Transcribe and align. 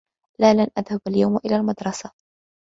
لا، 0.39 0.53
لن 0.53 0.67
أذهب 0.77 1.01
اليوم 1.07 1.37
إلى 1.37 1.55
المدرسة. 1.55 2.11